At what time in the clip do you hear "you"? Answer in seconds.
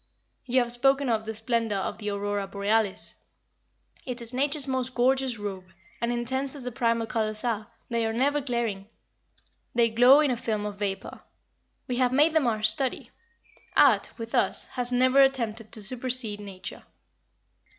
0.47-0.61